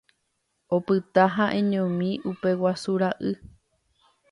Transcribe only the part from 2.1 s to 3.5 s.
upe guasu ra'y.